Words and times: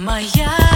моя. 0.00 0.69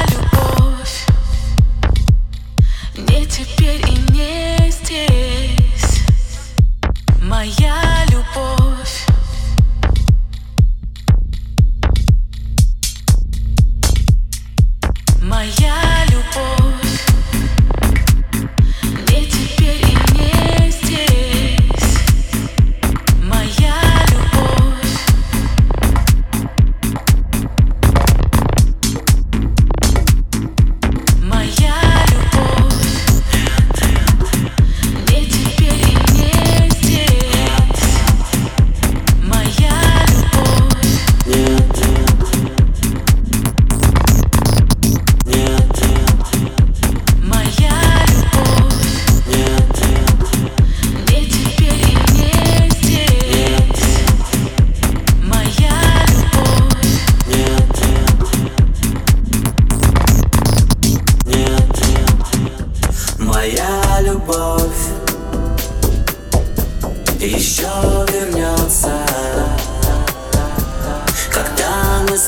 мы 72.14 72.20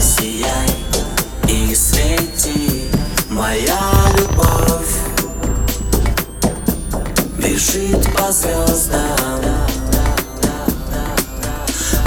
Сияй 0.00 0.70
и 1.48 1.74
свети, 1.74 2.88
моя 3.28 3.78
любовь. 4.16 4.96
Бежит 7.36 8.10
по 8.16 8.32
звездам. 8.32 9.42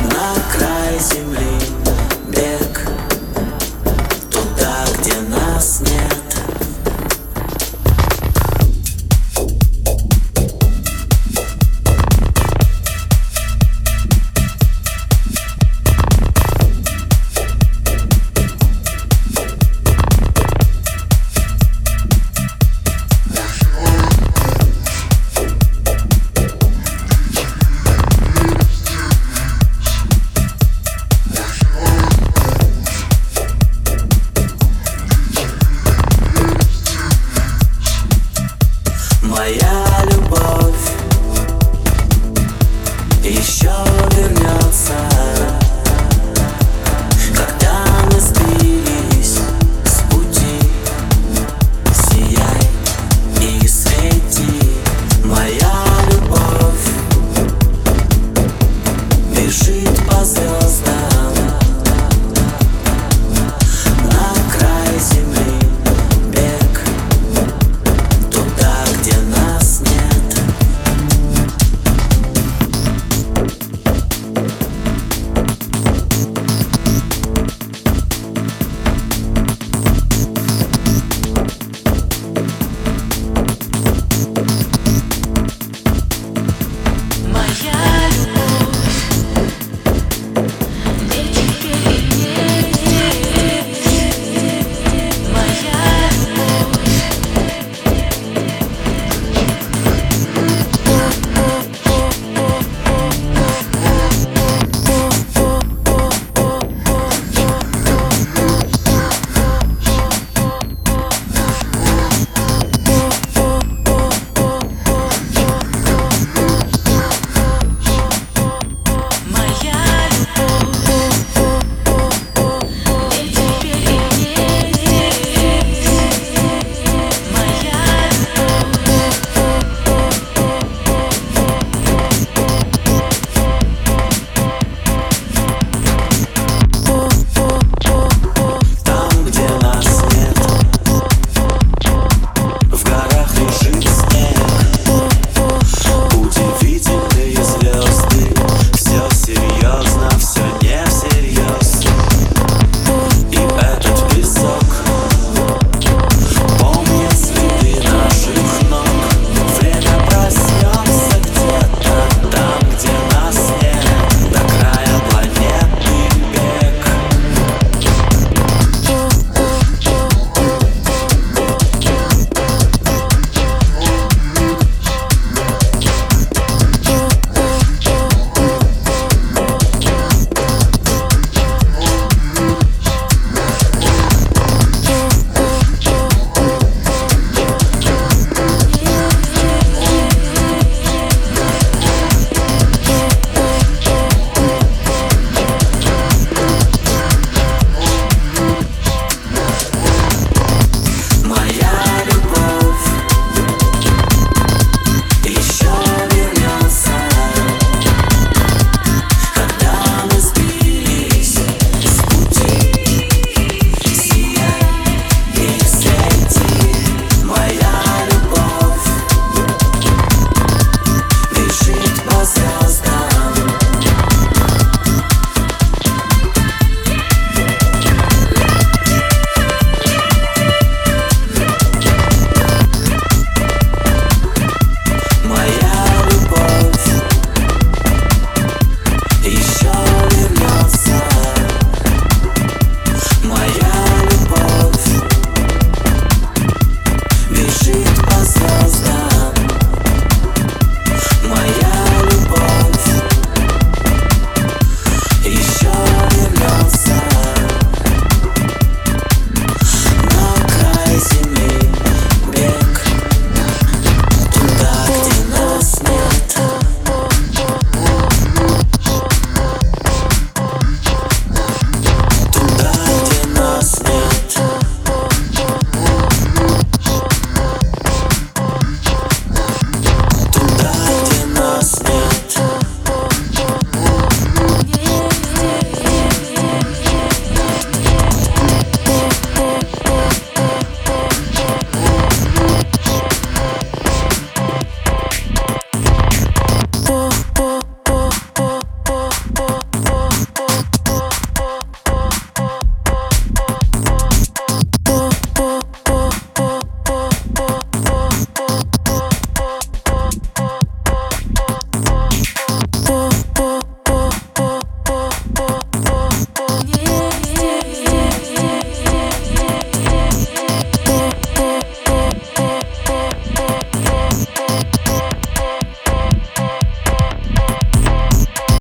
На 0.02 0.34
край 0.52 1.00
земли. 1.00 1.47
все 43.68 44.22
вернется 44.22 45.17